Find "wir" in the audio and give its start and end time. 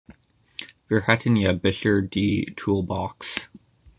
0.87-1.05